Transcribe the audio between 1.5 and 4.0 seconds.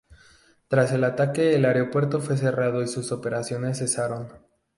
el aeropuerto fue cerrado y sus operaciones